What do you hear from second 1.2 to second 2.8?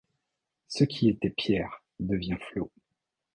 pierre devient flot.